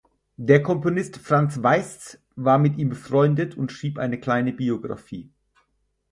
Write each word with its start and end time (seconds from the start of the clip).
Der 0.37 0.63
Komponist 0.63 1.17
Franz 1.17 1.61
Weisz 1.61 2.17
war 2.35 2.57
mit 2.57 2.79
ihm 2.79 2.89
befreundet 2.89 3.55
und 3.55 3.71
schrieb 3.71 3.99
eine 3.99 4.19
kleine 4.19 4.51
Biografie. 4.51 5.29